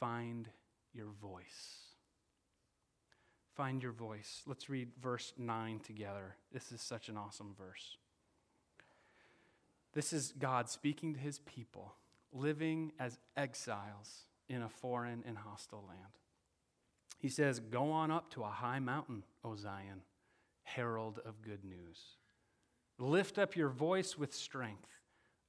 find 0.00 0.48
your 0.92 1.12
voice. 1.22 1.85
Find 3.56 3.82
your 3.82 3.92
voice. 3.92 4.42
Let's 4.46 4.68
read 4.68 4.90
verse 5.00 5.32
9 5.38 5.80
together. 5.80 6.36
This 6.52 6.72
is 6.72 6.82
such 6.82 7.08
an 7.08 7.16
awesome 7.16 7.54
verse. 7.56 7.96
This 9.94 10.12
is 10.12 10.34
God 10.38 10.68
speaking 10.68 11.14
to 11.14 11.20
his 11.20 11.38
people, 11.38 11.94
living 12.34 12.92
as 13.00 13.18
exiles 13.34 14.26
in 14.46 14.60
a 14.60 14.68
foreign 14.68 15.24
and 15.26 15.38
hostile 15.38 15.84
land. 15.88 16.18
He 17.18 17.30
says, 17.30 17.60
Go 17.60 17.90
on 17.90 18.10
up 18.10 18.30
to 18.32 18.42
a 18.42 18.48
high 18.48 18.78
mountain, 18.78 19.24
O 19.42 19.56
Zion, 19.56 20.02
herald 20.64 21.20
of 21.24 21.40
good 21.40 21.64
news. 21.64 22.18
Lift 22.98 23.38
up 23.38 23.56
your 23.56 23.70
voice 23.70 24.18
with 24.18 24.34
strength, 24.34 24.90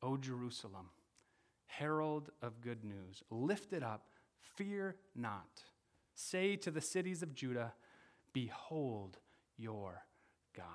O 0.02 0.16
Jerusalem, 0.16 0.92
herald 1.66 2.30
of 2.42 2.62
good 2.62 2.86
news. 2.86 3.22
Lift 3.30 3.74
it 3.74 3.84
up, 3.84 4.06
fear 4.56 4.96
not. 5.14 5.64
Say 6.16 6.56
to 6.56 6.72
the 6.72 6.82
cities 6.82 7.22
of 7.22 7.36
Judah, 7.36 7.74
Behold 8.34 9.18
your 9.58 10.04
God. 10.56 10.66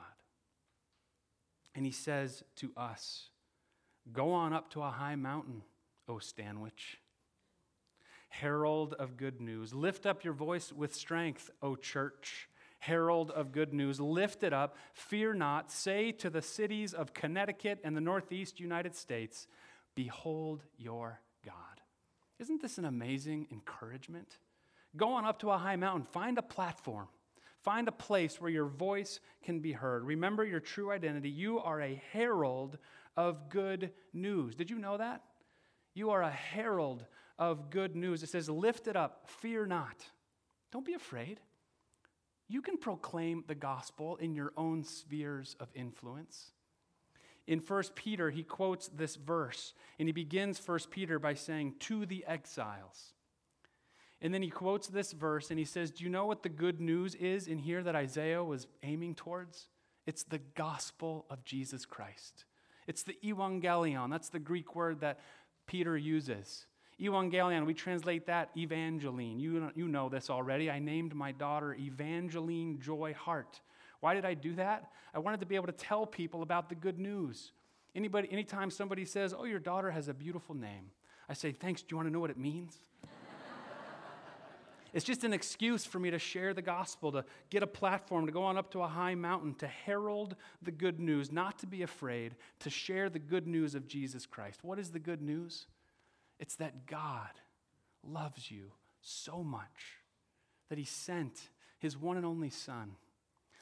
And 1.75 1.87
he 1.87 1.92
says 1.92 2.42
to 2.56 2.71
us, 2.76 3.28
Go 4.12 4.32
on 4.32 4.52
up 4.52 4.71
to 4.71 4.82
a 4.82 4.90
high 4.90 5.16
mountain, 5.16 5.62
O 6.09 6.18
Stanwich. 6.18 6.99
Herald 8.28 8.94
of 8.94 9.16
good 9.16 9.40
news. 9.40 9.73
Lift 9.75 10.06
up 10.06 10.25
your 10.25 10.32
voice 10.32 10.73
with 10.73 10.94
strength, 10.94 11.50
O 11.62 11.76
church. 11.76 12.49
Herald 12.78 13.30
of 13.30 13.52
good 13.52 13.73
news. 13.73 14.00
Lift 14.00 14.42
it 14.42 14.52
up. 14.52 14.76
Fear 14.92 15.35
not. 15.35 15.71
Say 15.71 16.11
to 16.12 16.30
the 16.30 16.42
cities 16.42 16.94
of 16.94 17.14
Connecticut 17.14 17.78
and 17.85 17.97
the 17.97 18.00
Northeast 18.00 18.59
United 18.59 18.97
States, 18.97 19.47
Behold 19.94 20.64
your 20.78 21.21
God. 21.44 21.54
Isn't 22.38 22.61
this 22.61 22.78
an 22.78 22.87
amazing 22.87 23.47
encouragement? 23.52 24.38
Go 24.97 25.12
on 25.12 25.25
up 25.25 25.38
to 25.40 25.50
a 25.50 25.59
high 25.59 25.76
mountain, 25.76 26.04
find 26.04 26.38
a 26.38 26.42
platform 26.42 27.09
Find 27.62 27.87
a 27.87 27.92
place 27.92 28.40
where 28.40 28.50
your 28.50 28.66
voice 28.66 29.21
can 29.45 29.61
be 29.61 29.73
heard. 29.73 30.04
Remember 30.04 30.45
your 30.45 30.61
true 30.61 30.90
identity. 30.90 31.31
You 31.31 31.61
are 31.61 31.81
a 31.81 32.02
herald 32.12 32.78
of 33.16 33.49
good 33.49 33.92
news. 34.12 34.54
Did 34.57 34.71
you 34.71 34.78
know 34.78 34.97
that? 34.97 35.23
You 35.95 36.11
are 36.11 36.23
a 36.23 36.31
herald 36.31 37.04
of 37.38 37.71
good 37.71 37.95
news. 37.95 38.23
It 38.23 38.31
says, 38.31 38.49
Lift 38.49 38.88
it 38.88 38.97
up, 38.97 39.28
fear 39.28 39.66
not. 39.66 40.04
Don't 40.73 40.85
be 40.85 40.95
afraid. 40.95 41.40
You 42.49 42.62
can 42.62 42.78
proclaim 42.78 43.45
the 43.47 43.54
gospel 43.54 44.16
in 44.16 44.35
your 44.35 44.52
own 44.57 44.83
spheres 44.85 45.57
of 45.61 45.69
influence. 45.75 46.50
In 47.47 47.61
1 47.61 47.83
Peter, 47.95 48.31
he 48.31 48.42
quotes 48.42 48.88
this 48.88 49.16
verse, 49.16 49.75
and 49.99 50.09
he 50.09 50.12
begins 50.12 50.61
1 50.64 50.78
Peter 50.90 51.19
by 51.19 51.35
saying, 51.35 51.75
To 51.81 52.07
the 52.07 52.25
exiles. 52.26 53.14
And 54.23 54.33
then 54.33 54.41
he 54.41 54.50
quotes 54.50 54.87
this 54.87 55.12
verse 55.12 55.50
and 55.50 55.59
he 55.59 55.64
says, 55.64 55.91
Do 55.91 56.05
you 56.05 56.11
know 56.11 56.26
what 56.26 56.45
the 56.45 56.49
good 56.49 56.81
news 56.81 57.17
is 57.17 57.49
in 57.49 57.59
here 57.59 57.83
that 57.83 57.97
Isaiah 57.97 58.43
was 58.43 58.69
aiming 58.85 59.17
towards? 59.17 59.67
It's 60.07 60.23
the 60.23 60.38
gospel 60.55 61.26
of 61.29 61.45
Jesus 61.45 61.85
Christ. 61.85 62.45
It's 62.87 63.02
the 63.02 63.17
evangelion. 63.25 64.11
That's 64.11 64.29
the 64.29 64.38
Greek 64.38 64.76
word 64.76 65.00
that 65.00 65.19
Peter 65.67 65.97
uses. 65.97 66.67
Evangelion, 67.00 67.67
we 67.67 67.75
translate 67.75 68.26
that 68.26 68.50
Evangeline. 68.57 69.41
You, 69.41 69.71
you 69.75 69.88
know 69.88 70.09
this 70.09 70.31
already. 70.31 70.71
I 70.71 70.79
named 70.79 71.14
my 71.14 71.33
daughter 71.33 71.75
Evangeline 71.75 72.79
Joy 72.81 73.14
Hart. 73.14 73.61
Why 74.00 74.14
did 74.14 74.25
I 74.25 74.35
do 74.35 74.55
that? 74.55 74.91
I 75.12 75.19
wanted 75.19 75.41
to 75.41 75.47
be 75.47 75.57
able 75.57 75.67
to 75.67 75.73
tell 75.73 76.07
people 76.07 76.43
about 76.43 76.69
the 76.69 76.75
good 76.76 76.99
news. 76.99 77.52
Anybody, 77.95 78.29
anytime 78.31 78.71
somebody 78.71 79.05
says, 79.05 79.35
Oh, 79.37 79.45
your 79.45 79.59
daughter 79.59 79.91
has 79.91 80.09
a 80.09 80.14
beautiful 80.14 80.55
name, 80.55 80.91
I 81.29 81.35
say, 81.35 81.52
Thanks. 81.52 81.83
Do 81.83 81.88
you 81.91 81.97
want 81.97 82.09
to 82.09 82.12
know 82.12 82.21
what 82.21 82.31
it 82.31 82.38
means? 82.38 82.79
It's 84.92 85.04
just 85.04 85.25
an 85.25 85.32
excuse 85.32 85.87
for 85.87 85.99
me 85.99 86.11
to 86.11 86.18
share 86.18 86.52
the 86.52 86.62
gospel, 86.62 87.12
to 87.12 87.25
get 87.49 87.62
a 87.62 87.66
platform, 87.66 88.26
to 88.26 88.32
go 88.32 88.44
on 88.44 88.58
up 88.58 88.70
to 88.72 88.82
a 88.82 88.88
high 88.88 89.14
mountain, 89.14 89.54
to 89.56 89.66
herald 89.66 90.37
the 90.61 90.70
good 90.70 91.00
news, 91.00 91.32
not 91.32 91.58
to 91.61 91.66
be 91.66 91.82
afraid, 91.82 92.37
to 92.61 92.68
share 92.70 93.08
the 93.08 93.18
good 93.18 93.46
news 93.46 93.75
of 93.75 93.88
Jesus 93.88 94.26
Christ. 94.26 94.61
What 94.62 94.78
is 94.78 94.90
the 94.90 94.99
good 94.99 95.22
news? 95.22 95.66
It's 96.38 96.56
that 96.56 96.87
God 96.87 97.30
loves 98.06 98.50
you 98.50 98.72
so 99.00 99.42
much 99.42 99.99
that 100.68 100.78
he 100.78 100.84
sent 100.84 101.40
his 101.78 101.96
one 101.96 102.16
and 102.16 102.26
only 102.26 102.50
Son, 102.50 102.96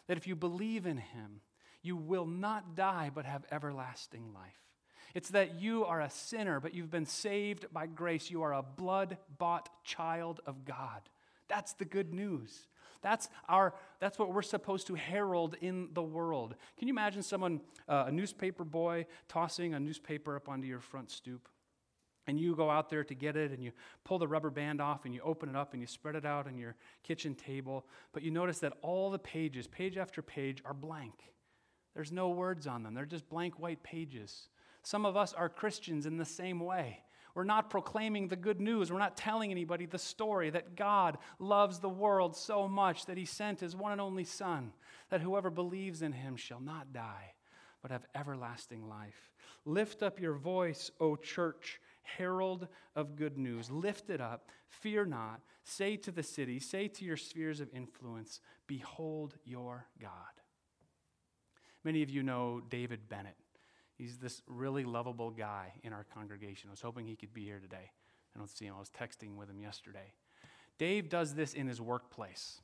that 0.09 0.17
if 0.17 0.27
you 0.27 0.35
believe 0.35 0.85
in 0.85 0.97
him, 0.97 1.43
You 1.83 1.97
will 1.97 2.27
not 2.27 2.75
die, 2.77 3.11
but 3.13 3.25
have 3.25 3.45
everlasting 3.51 4.33
life. 4.35 4.59
It's 5.15 5.31
that 5.31 5.61
you 5.61 5.85
are 5.87 6.01
a 6.01 6.11
sinner, 6.11 6.61
but 6.61 6.75
you've 6.75 6.91
been 6.91 7.07
saved 7.07 7.67
by 7.73 7.87
grace. 7.87 8.31
You 8.31 8.43
are 8.43 8.55
a 8.55 8.63
blood 8.63 9.17
bought 9.39 9.69
child 9.83 10.41
of 10.47 10.65
God. 10.65 11.01
That's 11.51 11.75
the 11.75 11.85
good 11.85 12.15
news. 12.15 12.69
That's, 13.03 13.29
our, 13.49 13.75
that's 13.99 14.19
what 14.19 14.33
we're 14.33 14.43
supposed 14.43 14.87
to 14.87 14.95
herald 14.95 15.57
in 15.61 15.89
the 15.93 16.03
world. 16.03 16.55
Can 16.79 16.87
you 16.87 16.95
imagine 16.95 17.23
someone, 17.23 17.61
uh, 17.89 18.05
a 18.07 18.13
newspaper 18.13 18.65
boy, 18.65 19.07
tossing 19.29 19.75
a 19.75 19.81
newspaper 19.81 20.37
up 20.37 20.49
onto 20.49 20.67
your 20.67 20.81
front 20.81 21.11
stoop? 21.11 21.49
And 22.27 22.39
you 22.39 22.55
go 22.55 22.71
out 22.71 22.89
there 22.91 23.03
to 23.03 23.15
get 23.15 23.37
it 23.37 23.51
and 23.51 23.65
you 23.65 23.73
pull 24.05 24.19
the 24.19 24.29
rubber 24.29 24.51
band 24.51 24.81
off 24.81 25.05
and 25.05 25.13
you 25.15 25.21
open 25.23 25.49
it 25.49 25.57
up 25.57 25.73
and 25.73 25.83
you 25.83 25.87
spread 25.89 26.15
it 26.15 26.25
out 26.25 26.47
on 26.47 26.57
your 26.57 26.77
kitchen 27.03 27.35
table. 27.35 27.87
But 28.13 28.23
you 28.23 28.31
notice 28.31 28.61
that 28.61 28.75
all 28.83 29.11
the 29.11 29.19
pages, 29.19 29.67
page 29.67 29.97
after 29.97 30.23
page, 30.23 30.63
are 30.65 30.75
blank. 30.75 31.15
There's 31.95 32.13
no 32.13 32.29
words 32.29 32.67
on 32.67 32.83
them, 32.85 32.95
they're 32.95 33.05
just 33.05 33.29
blank 33.29 33.59
white 33.59 33.83
pages. 33.83 34.49
Some 34.83 35.05
of 35.05 35.17
us 35.17 35.35
are 35.35 35.49
Christians 35.49 36.07
in 36.07 36.17
the 36.17 36.25
same 36.25 36.61
way. 36.61 37.01
We're 37.35 37.45
not 37.45 37.71
proclaiming 37.71 38.29
the 38.29 38.37
good 38.37 38.61
news. 38.61 38.91
We're 38.91 38.99
not 38.99 39.17
telling 39.17 39.51
anybody 39.51 39.87
the 39.87 39.99
story 39.99 40.51
that 40.51 40.77
God 40.77 41.19
loves 41.39 41.79
the 41.79 41.89
world 41.89 42.37
so 42.37 42.69
much 42.69 43.07
that 43.07 43.17
he 43.17 43.25
sent 43.25 43.61
his 43.61 43.77
one 43.77 43.93
and 43.93 44.01
only 44.01 44.25
Son, 44.25 44.73
that 45.11 45.21
whoever 45.21 45.51
believes 45.51 46.03
in 46.03 46.13
him 46.13 46.37
shall 46.37 46.61
not 46.61 46.93
die, 46.93 47.35
but 47.83 47.91
have 47.91 48.07
everlasting 48.15 48.89
life. 48.89 49.31
Lift 49.65 50.03
up 50.03 50.21
your 50.21 50.35
voice, 50.35 50.91
O 51.01 51.17
church, 51.17 51.81
herald 52.03 52.69
of 52.97 53.17
good 53.17 53.39
news. 53.39 53.71
Lift 53.71 54.11
it 54.11 54.21
up, 54.21 54.49
fear 54.69 55.05
not. 55.05 55.41
Say 55.65 55.97
to 55.99 56.11
the 56.11 56.23
city, 56.23 56.59
say 56.59 56.89
to 56.89 57.05
your 57.05 57.17
spheres 57.17 57.61
of 57.61 57.69
influence, 57.73 58.41
Behold 58.67 59.37
your 59.45 59.87
God. 60.01 60.11
Many 61.85 62.03
of 62.03 62.11
you 62.11 62.23
know 62.23 62.61
David 62.69 63.09
Bennett. 63.09 63.37
He's 64.01 64.17
this 64.17 64.41
really 64.47 64.85
lovable 64.85 65.31
guy 65.31 65.75
in 65.83 65.93
our 65.93 66.05
congregation. 66.15 66.71
I 66.71 66.73
was 66.73 66.81
hoping 66.81 67.05
he 67.05 67.17
could 67.17 67.35
be 67.35 67.45
here 67.45 67.59
today. 67.59 67.91
I 68.35 68.39
don't 68.39 68.49
see 68.49 68.65
him. 68.65 68.73
I 68.75 68.79
was 68.79 68.89
texting 68.89 69.37
with 69.37 69.51
him 69.51 69.61
yesterday. 69.61 70.15
Dave 70.79 71.11
does 71.11 71.35
this 71.35 71.53
in 71.53 71.67
his 71.67 71.83
workplace. 71.83 72.63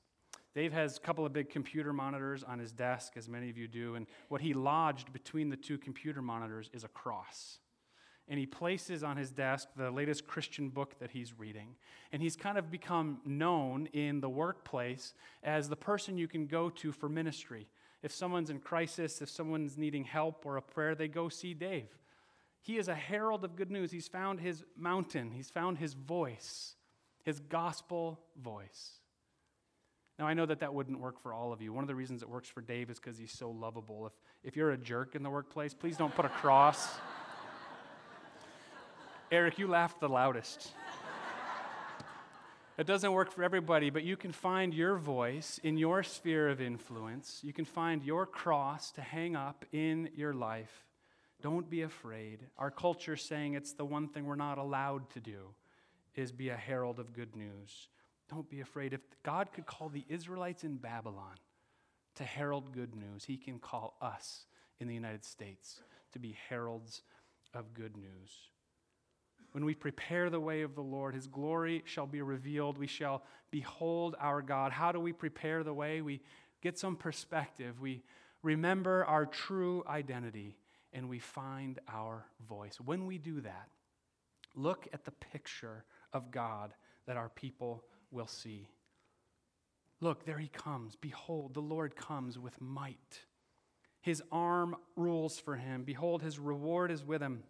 Dave 0.54 0.72
has 0.72 0.96
a 0.96 1.00
couple 1.00 1.26
of 1.26 1.34
big 1.34 1.50
computer 1.50 1.92
monitors 1.92 2.42
on 2.42 2.58
his 2.58 2.72
desk, 2.72 3.18
as 3.18 3.28
many 3.28 3.50
of 3.50 3.58
you 3.58 3.68
do, 3.68 3.96
and 3.96 4.06
what 4.28 4.40
he 4.40 4.54
lodged 4.54 5.12
between 5.12 5.50
the 5.50 5.58
two 5.58 5.76
computer 5.76 6.22
monitors 6.22 6.70
is 6.72 6.84
a 6.84 6.88
cross. 6.88 7.58
And 8.28 8.40
he 8.40 8.46
places 8.46 9.04
on 9.04 9.18
his 9.18 9.30
desk 9.30 9.68
the 9.76 9.90
latest 9.90 10.26
Christian 10.26 10.70
book 10.70 10.98
that 11.00 11.10
he's 11.10 11.38
reading. 11.38 11.76
And 12.12 12.22
he's 12.22 12.34
kind 12.34 12.56
of 12.56 12.70
become 12.70 13.18
known 13.26 13.88
in 13.92 14.22
the 14.22 14.30
workplace 14.30 15.12
as 15.42 15.68
the 15.68 15.76
person 15.76 16.16
you 16.16 16.28
can 16.28 16.46
go 16.46 16.70
to 16.70 16.92
for 16.92 17.10
ministry. 17.10 17.68
If 18.02 18.12
someone's 18.12 18.50
in 18.50 18.60
crisis, 18.60 19.22
if 19.22 19.28
someone's 19.30 19.76
needing 19.76 20.04
help 20.04 20.44
or 20.46 20.56
a 20.56 20.62
prayer, 20.62 20.94
they 20.94 21.08
go 21.08 21.28
see 21.28 21.54
Dave. 21.54 21.88
He 22.60 22.78
is 22.78 22.88
a 22.88 22.94
herald 22.94 23.44
of 23.44 23.56
good 23.56 23.70
news. 23.70 23.92
He's 23.92 24.08
found 24.08 24.40
his 24.40 24.64
mountain, 24.76 25.30
he's 25.30 25.50
found 25.50 25.78
his 25.78 25.94
voice, 25.94 26.74
his 27.24 27.40
gospel 27.40 28.20
voice. 28.40 29.00
Now, 30.18 30.26
I 30.26 30.34
know 30.34 30.46
that 30.46 30.60
that 30.60 30.72
wouldn't 30.72 30.98
work 30.98 31.20
for 31.20 31.34
all 31.34 31.52
of 31.52 31.60
you. 31.60 31.72
One 31.74 31.84
of 31.84 31.88
the 31.88 31.94
reasons 31.94 32.22
it 32.22 32.28
works 32.28 32.48
for 32.48 32.62
Dave 32.62 32.88
is 32.88 32.98
because 32.98 33.18
he's 33.18 33.32
so 33.32 33.50
lovable. 33.50 34.06
If, 34.06 34.12
if 34.42 34.56
you're 34.56 34.70
a 34.70 34.78
jerk 34.78 35.14
in 35.14 35.22
the 35.22 35.28
workplace, 35.28 35.74
please 35.74 35.98
don't 35.98 36.14
put 36.14 36.24
a 36.24 36.30
cross. 36.30 36.88
Eric, 39.30 39.58
you 39.58 39.68
laughed 39.68 40.00
the 40.00 40.08
loudest. 40.08 40.72
It 42.78 42.86
doesn't 42.86 43.12
work 43.12 43.32
for 43.32 43.42
everybody, 43.42 43.88
but 43.88 44.04
you 44.04 44.18
can 44.18 44.32
find 44.32 44.74
your 44.74 44.96
voice 44.98 45.58
in 45.62 45.78
your 45.78 46.02
sphere 46.02 46.50
of 46.50 46.60
influence. 46.60 47.40
You 47.42 47.54
can 47.54 47.64
find 47.64 48.02
your 48.02 48.26
cross 48.26 48.90
to 48.92 49.00
hang 49.00 49.34
up 49.34 49.64
in 49.72 50.10
your 50.14 50.34
life. 50.34 50.84
Don't 51.40 51.70
be 51.70 51.82
afraid. 51.82 52.40
Our 52.58 52.70
culture 52.70 53.16
saying 53.16 53.54
it's 53.54 53.72
the 53.72 53.86
one 53.86 54.08
thing 54.08 54.26
we're 54.26 54.36
not 54.36 54.58
allowed 54.58 55.08
to 55.10 55.20
do 55.20 55.54
is 56.14 56.32
be 56.32 56.50
a 56.50 56.56
herald 56.56 56.98
of 56.98 57.14
good 57.14 57.34
news. 57.34 57.88
Don't 58.28 58.48
be 58.50 58.60
afraid. 58.60 58.92
If 58.92 59.00
God 59.22 59.52
could 59.54 59.64
call 59.64 59.88
the 59.88 60.04
Israelites 60.08 60.62
in 60.62 60.76
Babylon 60.76 61.36
to 62.16 62.24
herald 62.24 62.72
good 62.72 62.94
news, 62.94 63.24
He 63.24 63.38
can 63.38 63.58
call 63.58 63.96
us 64.02 64.44
in 64.80 64.88
the 64.88 64.94
United 64.94 65.24
States 65.24 65.80
to 66.12 66.18
be 66.18 66.36
heralds 66.48 67.02
of 67.54 67.72
good 67.72 67.96
news. 67.96 68.50
When 69.56 69.64
we 69.64 69.74
prepare 69.74 70.28
the 70.28 70.38
way 70.38 70.60
of 70.60 70.74
the 70.74 70.82
Lord, 70.82 71.14
his 71.14 71.26
glory 71.26 71.82
shall 71.86 72.06
be 72.06 72.20
revealed. 72.20 72.76
We 72.76 72.86
shall 72.86 73.22
behold 73.50 74.14
our 74.20 74.42
God. 74.42 74.70
How 74.70 74.92
do 74.92 75.00
we 75.00 75.14
prepare 75.14 75.64
the 75.64 75.72
way? 75.72 76.02
We 76.02 76.20
get 76.60 76.78
some 76.78 76.94
perspective. 76.94 77.80
We 77.80 78.02
remember 78.42 79.06
our 79.06 79.24
true 79.24 79.82
identity 79.88 80.58
and 80.92 81.08
we 81.08 81.20
find 81.20 81.78
our 81.88 82.26
voice. 82.46 82.78
When 82.84 83.06
we 83.06 83.16
do 83.16 83.40
that, 83.40 83.70
look 84.54 84.88
at 84.92 85.06
the 85.06 85.12
picture 85.12 85.86
of 86.12 86.30
God 86.30 86.74
that 87.06 87.16
our 87.16 87.30
people 87.30 87.82
will 88.10 88.26
see. 88.26 88.68
Look, 90.02 90.26
there 90.26 90.36
he 90.36 90.48
comes. 90.48 90.96
Behold, 90.96 91.54
the 91.54 91.60
Lord 91.60 91.96
comes 91.96 92.38
with 92.38 92.60
might. 92.60 93.20
His 94.02 94.22
arm 94.30 94.76
rules 94.96 95.38
for 95.38 95.56
him. 95.56 95.84
Behold, 95.84 96.20
his 96.20 96.38
reward 96.38 96.90
is 96.90 97.02
with 97.02 97.22
him 97.22 97.42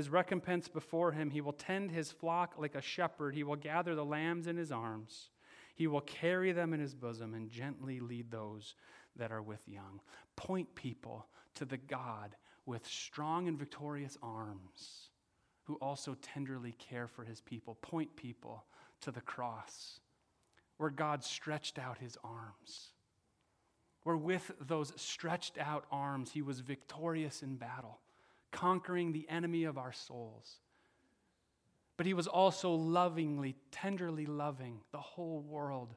his 0.00 0.08
recompense 0.08 0.66
before 0.66 1.12
him. 1.12 1.28
He 1.28 1.42
will 1.42 1.52
tend 1.52 1.90
his 1.90 2.10
flock 2.10 2.54
like 2.56 2.74
a 2.74 2.80
shepherd. 2.80 3.34
He 3.34 3.44
will 3.44 3.56
gather 3.56 3.94
the 3.94 4.02
lambs 4.02 4.46
in 4.46 4.56
his 4.56 4.72
arms. 4.72 5.28
He 5.74 5.86
will 5.86 6.00
carry 6.00 6.52
them 6.52 6.72
in 6.72 6.80
his 6.80 6.94
bosom 6.94 7.34
and 7.34 7.50
gently 7.50 8.00
lead 8.00 8.30
those 8.30 8.76
that 9.16 9.30
are 9.30 9.42
with 9.42 9.60
young. 9.68 10.00
Point 10.36 10.74
people 10.74 11.26
to 11.56 11.66
the 11.66 11.76
God 11.76 12.34
with 12.64 12.86
strong 12.86 13.46
and 13.46 13.58
victorious 13.58 14.16
arms 14.22 15.10
who 15.64 15.74
also 15.82 16.16
tenderly 16.22 16.72
care 16.78 17.06
for 17.06 17.22
his 17.22 17.42
people. 17.42 17.74
Point 17.82 18.16
people 18.16 18.64
to 19.02 19.10
the 19.10 19.20
cross 19.20 20.00
where 20.78 20.88
God 20.88 21.22
stretched 21.22 21.78
out 21.78 21.98
his 21.98 22.16
arms. 22.24 22.94
Where 24.04 24.16
with 24.16 24.50
those 24.66 24.94
stretched 24.96 25.58
out 25.58 25.84
arms, 25.92 26.30
he 26.32 26.40
was 26.40 26.60
victorious 26.60 27.42
in 27.42 27.56
battle 27.56 28.00
conquering 28.52 29.12
the 29.12 29.28
enemy 29.28 29.64
of 29.64 29.78
our 29.78 29.92
souls. 29.92 30.56
But 31.96 32.06
he 32.06 32.14
was 32.14 32.26
also 32.26 32.72
lovingly, 32.72 33.56
tenderly 33.70 34.26
loving 34.26 34.80
the 34.90 35.00
whole 35.00 35.42
world 35.42 35.94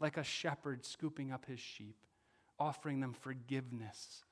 like 0.00 0.16
a 0.16 0.22
shepherd 0.22 0.84
scooping 0.84 1.32
up 1.32 1.46
his 1.46 1.58
sheep, 1.58 1.96
offering 2.58 3.00
them 3.00 3.14
forgiveness 3.14 4.22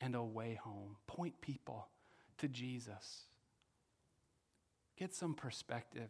and 0.00 0.14
a 0.14 0.22
way 0.22 0.58
home. 0.62 0.96
Point 1.06 1.40
people 1.40 1.88
to 2.38 2.48
Jesus. 2.48 3.24
Get 4.96 5.14
some 5.14 5.34
perspective. 5.34 6.08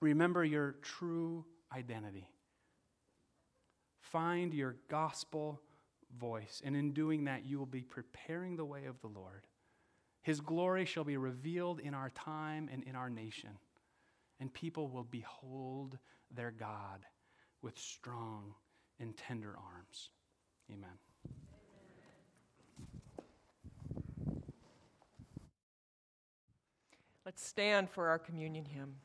Remember 0.00 0.44
your 0.44 0.76
true 0.82 1.44
identity. 1.74 2.28
Find 4.00 4.54
your 4.54 4.76
gospel 4.88 5.60
voice, 6.18 6.62
and 6.64 6.76
in 6.76 6.92
doing 6.92 7.24
that, 7.24 7.44
you 7.44 7.58
will 7.58 7.66
be 7.66 7.82
preparing 7.82 8.56
the 8.56 8.64
way 8.64 8.84
of 8.86 9.00
the 9.00 9.08
Lord. 9.08 9.46
His 10.26 10.40
glory 10.40 10.84
shall 10.86 11.04
be 11.04 11.16
revealed 11.16 11.78
in 11.78 11.94
our 11.94 12.10
time 12.10 12.68
and 12.72 12.82
in 12.82 12.96
our 12.96 13.08
nation, 13.08 13.50
and 14.40 14.52
people 14.52 14.88
will 14.88 15.04
behold 15.04 16.00
their 16.34 16.50
God 16.50 17.06
with 17.62 17.78
strong 17.78 18.52
and 18.98 19.16
tender 19.16 19.54
arms. 19.56 20.10
Amen. 20.68 20.90
Let's 27.24 27.46
stand 27.46 27.88
for 27.88 28.08
our 28.08 28.18
communion 28.18 28.64
hymn. 28.64 28.96